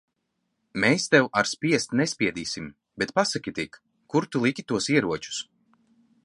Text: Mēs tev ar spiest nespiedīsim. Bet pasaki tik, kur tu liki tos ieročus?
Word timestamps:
Mēs 0.83 1.03
tev 1.15 1.27
ar 1.41 1.49
spiest 1.49 1.93
nespiedīsim. 1.99 2.71
Bet 3.03 3.13
pasaki 3.21 3.55
tik, 3.61 3.79
kur 4.15 4.29
tu 4.33 4.43
liki 4.47 4.67
tos 4.73 4.89
ieročus? 4.97 5.39